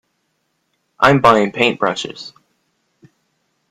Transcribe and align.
I’m 0.99 1.21
buying 1.21 1.51
paintbrushes. 1.51 2.33